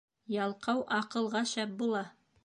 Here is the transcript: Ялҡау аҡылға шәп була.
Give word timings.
Ялҡау 0.35 0.79
аҡылға 0.99 1.41
шәп 1.51 1.77
була. 1.83 2.01